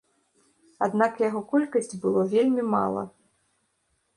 [0.85, 3.03] Аднак яго колькасць было вельмі мала.